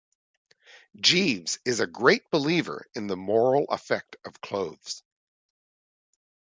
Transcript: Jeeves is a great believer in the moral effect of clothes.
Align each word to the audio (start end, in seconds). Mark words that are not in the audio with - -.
Jeeves 0.99 1.59
is 1.63 1.79
a 1.79 1.85
great 1.85 2.31
believer 2.31 2.87
in 2.95 3.05
the 3.05 3.15
moral 3.15 3.65
effect 3.65 4.15
of 4.25 4.41
clothes. 4.41 5.03